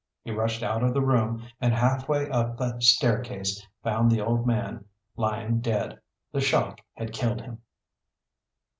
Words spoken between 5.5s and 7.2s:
dead. The shock had